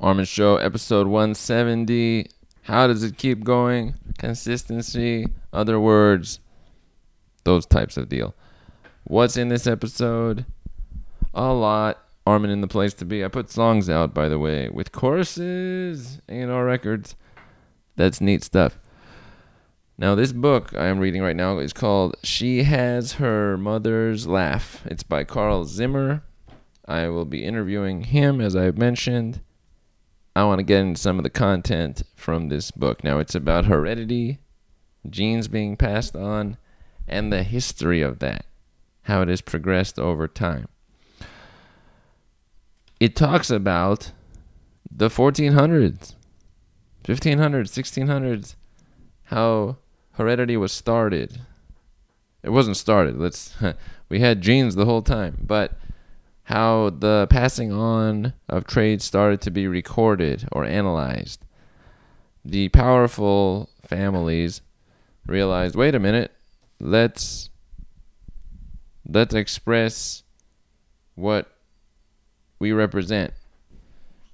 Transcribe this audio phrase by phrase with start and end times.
[0.00, 2.30] Armin Show, episode 170.
[2.62, 3.94] How does it keep going?
[4.16, 6.38] Consistency, other words,
[7.42, 8.32] those types of deal.
[9.02, 10.46] What's in this episode?
[11.34, 11.98] A lot.
[12.24, 13.24] Armin in the place to be.
[13.24, 17.16] I put songs out, by the way, with choruses, A&R records.
[17.96, 18.78] That's neat stuff.
[19.96, 24.82] Now, this book I am reading right now is called She Has Her Mother's Laugh.
[24.84, 26.22] It's by Carl Zimmer.
[26.86, 29.40] I will be interviewing him, as I've mentioned.
[30.38, 33.02] I want to get into some of the content from this book.
[33.02, 34.38] Now, it's about heredity,
[35.10, 36.58] genes being passed on,
[37.08, 38.46] and the history of that,
[39.02, 40.68] how it has progressed over time.
[43.00, 44.12] It talks about
[44.88, 46.14] the 1400s,
[47.02, 48.54] 1500s, 1600s,
[49.24, 49.78] how
[50.12, 51.40] heredity was started.
[52.44, 53.18] It wasn't started.
[53.18, 53.56] Let's
[54.08, 55.72] we had genes the whole time, but
[56.48, 61.44] how the passing on of trade started to be recorded or analyzed.
[62.42, 64.62] The powerful families
[65.26, 66.32] realized, wait a minute,
[66.80, 67.50] let's
[69.06, 70.22] let's express
[71.16, 71.52] what
[72.58, 73.34] we represent.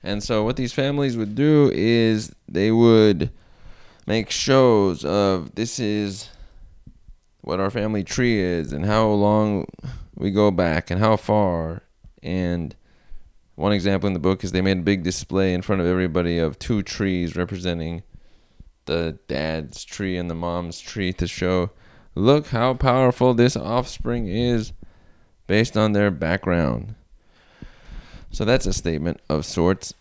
[0.00, 3.30] And so what these families would do is they would
[4.06, 6.28] make shows of this is
[7.40, 9.66] what our family tree is and how long
[10.14, 11.82] we go back and how far
[12.24, 12.74] and
[13.54, 16.38] one example in the book is they made a big display in front of everybody
[16.38, 18.02] of two trees representing
[18.86, 21.70] the dad's tree and the mom's tree to show
[22.14, 24.72] look how powerful this offspring is
[25.46, 26.94] based on their background.
[28.30, 29.94] So that's a statement of sorts.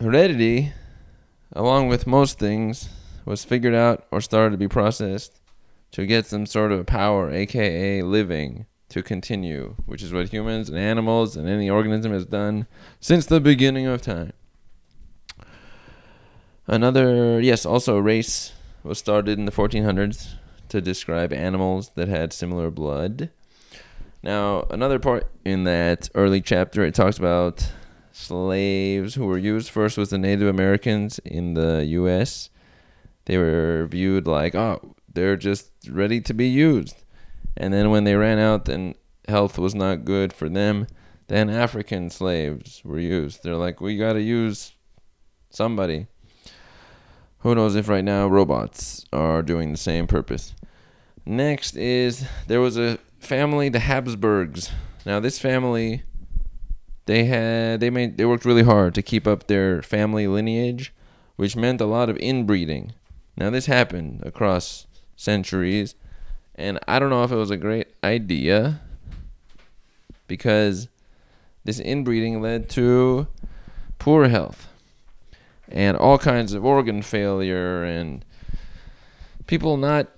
[0.00, 0.72] Heredity,
[1.52, 2.88] along with most things,
[3.24, 5.40] was figured out or started to be processed
[5.92, 10.78] to get some sort of power, aka living to continue, which is what humans and
[10.78, 12.66] animals and any organism has done
[13.00, 14.32] since the beginning of time.
[16.66, 20.34] Another, yes, also race was started in the 1400s
[20.68, 23.30] to describe animals that had similar blood.
[24.22, 27.70] Now, another part in that early chapter, it talks about
[28.12, 29.70] slaves who were used.
[29.70, 32.50] First was the Native Americans in the U.S.
[33.26, 37.04] They were viewed like, oh, they're just ready to be used
[37.58, 38.94] and then when they ran out and
[39.26, 40.86] health was not good for them,
[41.26, 43.42] then African slaves were used.
[43.42, 44.72] They're like, we got to use
[45.50, 46.06] somebody.
[47.40, 50.54] Who knows if right now robots are doing the same purpose.
[51.26, 54.70] Next is there was a family, the Habsburgs.
[55.04, 56.04] Now this family,
[57.06, 60.92] they had they made they worked really hard to keep up their family lineage,
[61.36, 62.92] which meant a lot of inbreeding.
[63.36, 64.86] Now this happened across
[65.16, 65.94] centuries
[66.58, 68.80] and I don't know if it was a great idea
[70.26, 70.88] because
[71.64, 73.28] this inbreeding led to
[74.00, 74.68] poor health
[75.68, 78.24] and all kinds of organ failure and
[79.46, 80.08] people not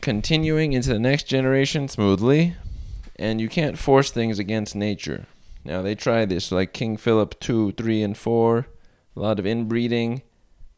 [0.00, 2.54] continuing into the next generation smoothly.
[3.16, 5.26] And you can't force things against nature.
[5.64, 8.58] Now, they tried this like King Philip 2, 3, and 4,
[9.16, 10.22] a lot of inbreeding.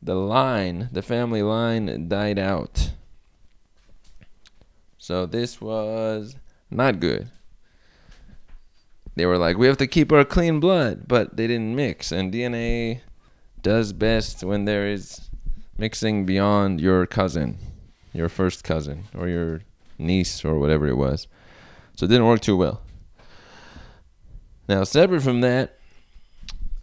[0.01, 2.93] The line, the family line, died out
[5.11, 6.37] so this was
[6.71, 7.33] not good.
[9.17, 12.13] They were like, we have to keep our clean blood, but they didn't mix.
[12.13, 13.01] And DNA
[13.61, 15.29] does best when there is
[15.77, 17.59] mixing beyond your cousin,
[18.13, 19.63] your first cousin, or your
[19.99, 21.27] niece, or whatever it was.
[21.97, 22.81] So it didn't work too well.
[24.69, 25.77] Now, separate from that,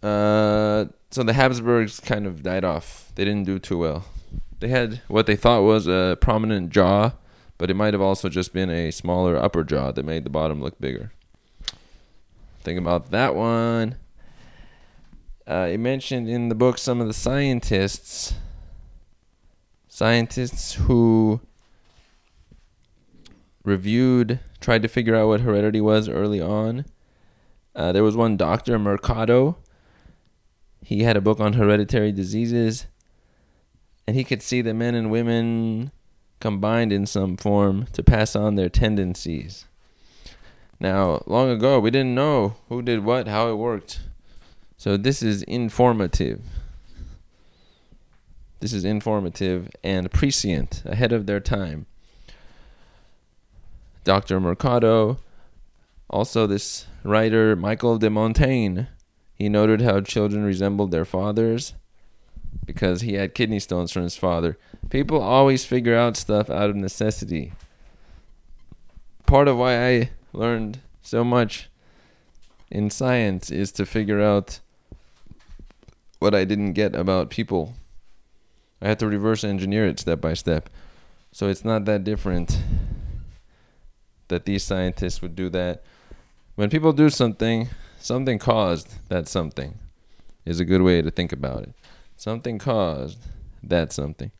[0.02, 3.10] uh, so the Habsburgs kind of died off.
[3.14, 4.04] They didn't do too well.
[4.60, 7.12] They had what they thought was a prominent jaw
[7.58, 10.62] but it might have also just been a smaller upper jaw that made the bottom
[10.62, 11.12] look bigger.
[12.60, 13.96] Think about that one.
[15.46, 18.34] Uh, it mentioned in the book some of the scientists,
[19.88, 21.40] scientists who
[23.64, 26.84] reviewed, tried to figure out what heredity was early on.
[27.74, 28.78] Uh, there was one Dr.
[28.78, 29.56] Mercado.
[30.82, 32.86] He had a book on hereditary diseases,
[34.06, 35.92] and he could see that men and women
[36.40, 39.66] combined in some form to pass on their tendencies.
[40.80, 44.00] Now, long ago, we didn't know who did what, how it worked.
[44.76, 46.40] So this is informative.
[48.60, 51.86] This is informative and prescient, ahead of their time.
[54.04, 54.40] Dr.
[54.40, 55.18] Mercado,
[56.08, 58.82] also this writer Michael de Montaigne,
[59.34, 61.74] he noted how children resembled their fathers
[62.64, 64.58] because he had kidney stones from his father.
[64.90, 67.52] People always figure out stuff out of necessity.
[69.26, 71.68] Part of why I learned so much
[72.70, 74.60] in science is to figure out
[76.18, 77.74] what I didn't get about people.
[78.80, 80.68] I had to reverse engineer it step by step.
[81.32, 82.58] So it's not that different
[84.28, 85.82] that these scientists would do that.
[86.54, 87.68] When people do something,
[87.98, 89.78] something caused that something
[90.44, 91.74] is a good way to think about it.
[92.18, 93.20] Something caused
[93.62, 94.32] that something.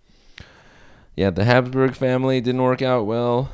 [1.15, 3.53] Yeah, the Habsburg family didn't work out well.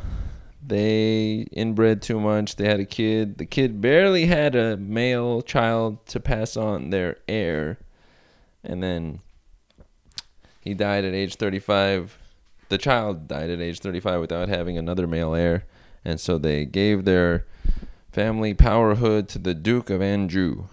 [0.66, 2.56] They inbred too much.
[2.56, 3.36] They had a kid.
[3.36, 7.78] The kid barely had a male child to pass on their heir.
[8.62, 9.20] And then
[10.58, 12.18] he died at age 35.
[12.70, 15.66] The child died at age 35 without having another male heir.
[16.02, 17.44] And so they gave their
[18.10, 20.64] family powerhood to the Duke of Anjou.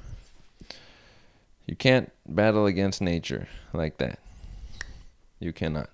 [1.66, 4.20] You can't battle against nature like that.
[5.40, 5.90] You cannot.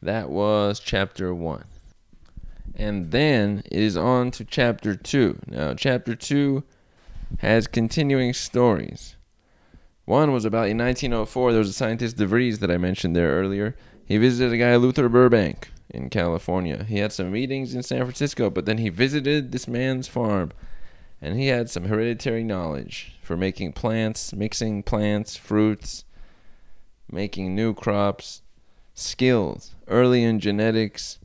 [0.00, 1.64] That was chapter 1.
[2.74, 5.38] And then it is on to chapter 2.
[5.46, 6.64] Now, chapter 2
[7.38, 9.16] has continuing stories.
[10.04, 13.32] One was about in 1904, there was a scientist, De Vries, that I mentioned there
[13.32, 13.76] earlier.
[14.04, 16.84] He visited a guy, Luther Burbank, in California.
[16.84, 20.52] He had some meetings in San Francisco, but then he visited this man's farm.
[21.20, 26.04] And he had some hereditary knowledge for making plants, mixing plants, fruits,
[27.10, 28.42] making new crops,
[28.92, 31.18] skills, early in genetics,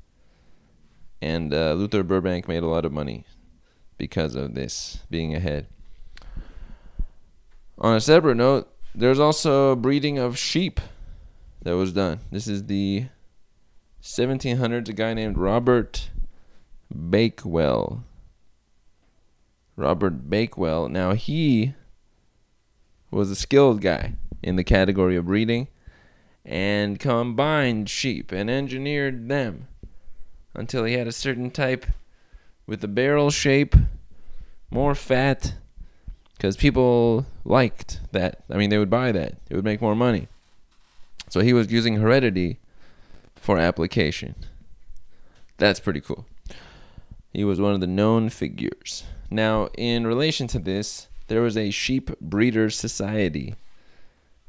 [1.22, 3.26] and uh, Luther Burbank made a lot of money
[3.98, 5.68] because of this being ahead.
[7.78, 10.80] On a separate note, there's also breeding of sheep
[11.64, 12.22] that was done.
[12.32, 13.08] This is the
[14.02, 14.88] 1700s.
[14.88, 16.10] A guy named Robert
[16.90, 18.06] Bakewell.
[19.76, 20.88] Robert Bakewell.
[20.88, 21.74] Now he
[23.12, 24.14] was a skilled guy
[24.44, 25.68] in the category of breeding
[26.46, 29.68] and combined sheep and engineered them
[30.54, 31.86] until he had a certain type
[32.66, 33.76] with the barrel shape,
[34.70, 35.56] more fat,
[36.34, 38.44] because people liked that.
[38.50, 40.28] I mean, they would buy that, it would make more money.
[41.30, 42.60] So he was using heredity
[43.36, 44.36] for application.
[45.58, 46.26] That's pretty cool.
[47.34, 49.04] He was one of the known figures.
[49.30, 53.56] Now, in relation to this, there was a sheep breeders society.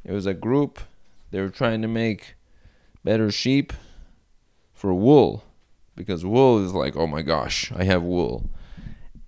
[0.05, 0.79] It was a group.
[1.31, 2.35] They were trying to make
[3.05, 3.73] better sheep
[4.73, 5.45] for wool
[5.97, 8.49] because wool is like, oh my gosh, I have wool.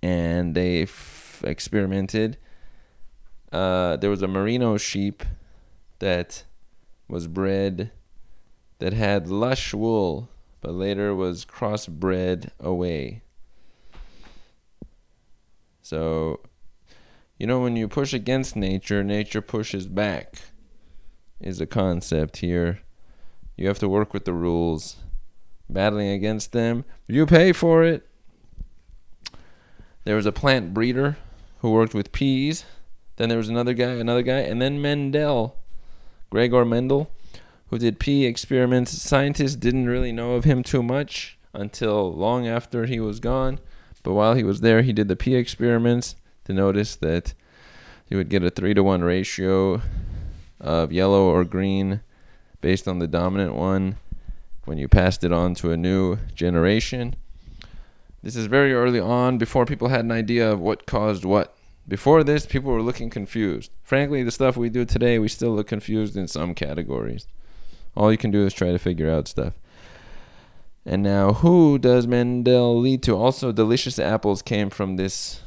[0.01, 2.37] And they f- experimented.
[3.51, 5.23] Uh, there was a merino sheep
[5.99, 6.45] that
[7.07, 7.91] was bred
[8.79, 10.29] that had lush wool,
[10.61, 13.21] but later was crossbred away.
[15.81, 16.39] So,
[17.41, 20.35] you know, when you push against nature, nature pushes back,
[21.39, 22.81] is a concept here.
[23.57, 24.97] You have to work with the rules
[25.67, 26.85] battling against them.
[27.07, 28.07] You pay for it.
[30.03, 31.17] There was a plant breeder
[31.61, 32.63] who worked with peas.
[33.15, 35.57] Then there was another guy, another guy, and then Mendel,
[36.29, 37.09] Gregor Mendel,
[37.71, 38.91] who did pea experiments.
[38.91, 43.59] Scientists didn't really know of him too much until long after he was gone.
[44.03, 46.15] But while he was there, he did the pea experiments
[46.51, 47.33] to notice that
[48.09, 49.81] you would get a three to one ratio
[50.59, 52.01] of yellow or green
[52.59, 53.95] based on the dominant one
[54.65, 57.15] when you passed it on to a new generation.
[58.21, 61.55] This is very early on before people had an idea of what caused what.
[61.87, 63.71] Before this, people were looking confused.
[63.81, 67.25] Frankly, the stuff we do today, we still look confused in some categories.
[67.95, 69.53] All you can do is try to figure out stuff.
[70.85, 73.17] And now, who does Mendel lead to?
[73.17, 75.41] Also, delicious apples came from this.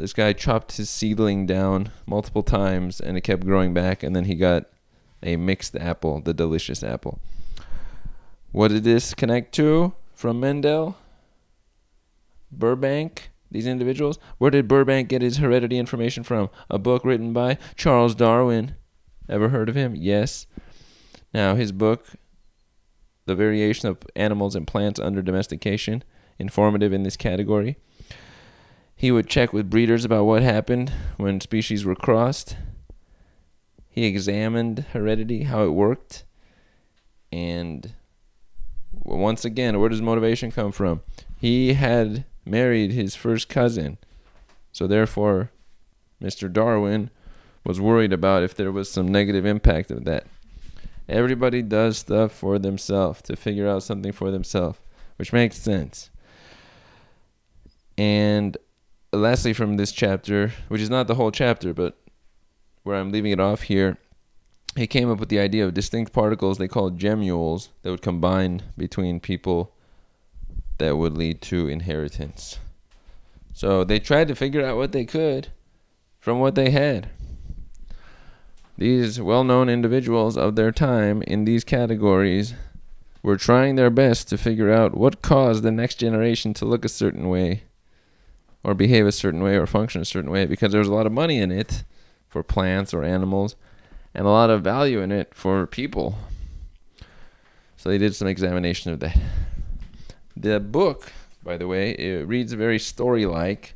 [0.00, 4.24] This guy chopped his seedling down multiple times, and it kept growing back, and then
[4.24, 4.64] he got
[5.22, 7.20] a mixed apple, the delicious apple.
[8.50, 10.96] What did this connect to from Mendel?
[12.50, 14.18] Burbank, these individuals?
[14.38, 16.48] Where did Burbank get his heredity information from?
[16.70, 18.76] A book written by Charles Darwin.
[19.28, 19.94] Ever heard of him?
[19.94, 20.46] Yes.
[21.34, 22.06] Now, his book,
[23.26, 26.02] The Variation of Animals and Plants Under Domestication,
[26.38, 27.76] informative in this category.
[29.00, 32.58] He would check with breeders about what happened when species were crossed.
[33.88, 36.24] He examined heredity, how it worked,
[37.32, 37.94] and
[38.92, 41.00] once again, where does motivation come from?
[41.38, 43.96] He had married his first cousin.
[44.70, 45.50] So therefore,
[46.22, 46.52] Mr.
[46.52, 47.08] Darwin
[47.64, 50.26] was worried about if there was some negative impact of that.
[51.08, 54.78] Everybody does stuff for themselves to figure out something for themselves,
[55.16, 56.10] which makes sense.
[57.96, 58.58] And
[59.20, 61.96] lastly, from this chapter, which is not the whole chapter, but
[62.82, 63.98] where I'm leaving it off here,
[64.76, 68.62] he came up with the idea of distinct particles they called gemmules that would combine
[68.76, 69.74] between people
[70.78, 72.58] that would lead to inheritance.
[73.52, 75.48] So they tried to figure out what they could
[76.18, 77.10] from what they had.
[78.78, 82.54] these well known individuals of their time in these categories
[83.22, 86.88] were trying their best to figure out what caused the next generation to look a
[86.88, 87.64] certain way
[88.62, 91.12] or behave a certain way or function a certain way because there's a lot of
[91.12, 91.84] money in it
[92.28, 93.56] for plants or animals
[94.14, 96.16] and a lot of value in it for people.
[97.76, 99.18] So they did some examination of that.
[100.36, 101.12] The book,
[101.42, 103.74] by the way, it reads very story like.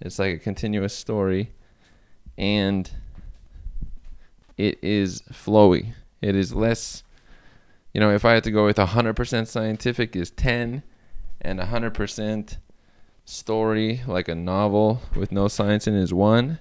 [0.00, 1.52] It's like a continuous story.
[2.36, 2.90] And
[4.56, 5.92] it is flowy.
[6.20, 7.02] It is less,
[7.92, 10.82] you know, if I had to go with 100% scientific is 10
[11.40, 12.56] and 100%
[13.28, 16.58] story, like a novel with no science in is 1.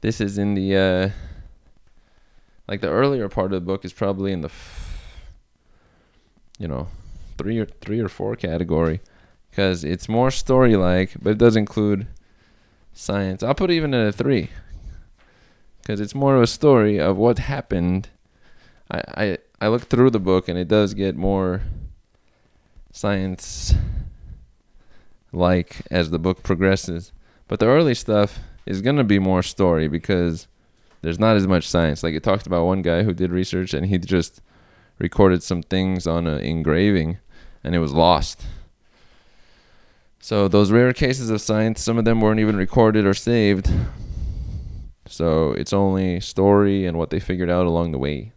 [0.00, 1.10] This is in the, uh,
[2.66, 5.22] like the earlier part of the book is probably in the, f-
[6.58, 6.88] you know,
[7.38, 9.00] three or three or four category
[9.50, 12.08] because it's more story like, but it does include
[12.92, 13.44] science.
[13.44, 14.50] I'll put it even at a three
[15.80, 18.08] because it's more of a story of what happened.
[18.90, 21.62] I, I I looked through the book and it does get more
[22.92, 23.74] science
[25.32, 27.12] like as the book progresses.
[27.48, 30.46] But the early stuff is gonna be more story because
[31.02, 32.02] there's not as much science.
[32.02, 34.40] Like it talked about one guy who did research and he just
[34.98, 37.18] recorded some things on an engraving
[37.64, 38.42] and it was lost.
[40.20, 43.68] So those rare cases of science, some of them weren't even recorded or saved.
[45.06, 48.32] So it's only story and what they figured out along the way.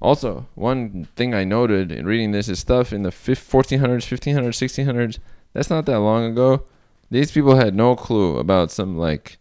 [0.00, 5.18] Also, one thing I noted in reading this is stuff in the 1400s, 1500s, 1600s.
[5.52, 6.64] That's not that long ago.
[7.10, 9.38] These people had no clue about some like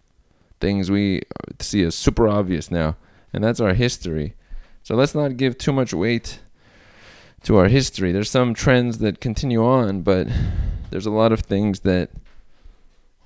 [0.60, 1.22] things we
[1.60, 2.98] see as super obvious now,
[3.34, 4.36] and that's our history.
[4.84, 6.39] So let's not give too much weight
[7.44, 8.12] to our history.
[8.12, 10.27] There's some trends that continue on, but
[10.89, 12.10] there's a lot of things that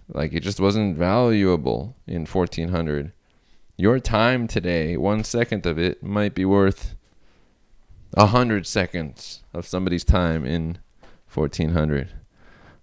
[0.07, 3.11] like it just wasn't valuable in 1400.
[3.77, 6.95] Your time today, one second of it, might be worth
[8.13, 10.77] a hundred seconds of somebody's time in
[11.33, 12.13] 1400.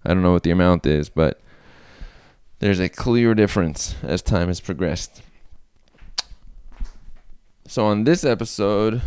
[0.04, 1.40] I don't know what the amount is, but
[2.59, 5.23] there's a clear difference as time has progressed.
[7.66, 9.02] So, on this episode,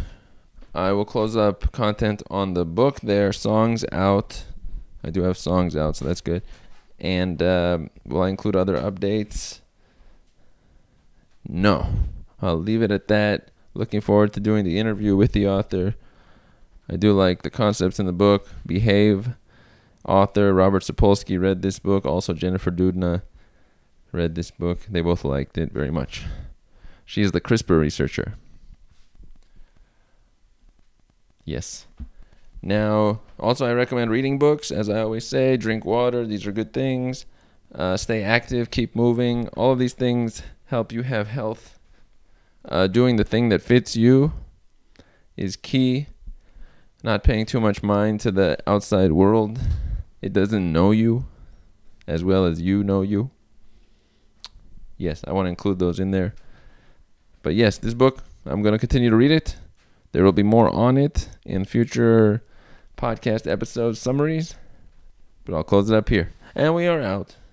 [0.74, 4.46] I will close up content on the book there, Songs Out.
[5.04, 6.42] I do have songs out, so that's good
[7.00, 9.60] and um, will I include other updates?
[11.48, 11.88] No.
[12.42, 13.52] I'll leave it at that.
[13.74, 15.96] Looking forward to doing the interview with the author.
[16.90, 18.48] I do like the concepts in the book.
[18.66, 19.30] Behave.
[20.08, 22.06] Author Robert Sapolsky read this book.
[22.06, 23.24] Also, Jennifer Doudna
[24.12, 24.80] read this book.
[24.90, 26.24] They both liked it very much.
[27.06, 28.36] She is the CRISPR researcher.
[31.44, 31.88] Yes.
[32.62, 34.72] Now, also, I recommend reading books.
[34.72, 36.26] As I always say, drink water.
[36.26, 37.26] These are good things.
[37.74, 39.48] Uh, stay active, keep moving.
[39.50, 41.80] All of these things help you have health.
[42.64, 44.34] Uh, doing the thing that fits you
[45.36, 46.08] is key.
[47.04, 49.60] Not paying too much mind to the outside world.
[50.26, 51.28] It doesn't know you
[52.08, 53.30] as well as you know you.
[54.98, 56.34] Yes, I want to include those in there.
[57.44, 59.58] But yes, this book, I'm going to continue to read it.
[60.14, 62.42] There will be more on it in future
[62.98, 64.56] podcast episode summaries.
[65.46, 66.32] But I'll close it up here.
[66.56, 67.36] And we are out.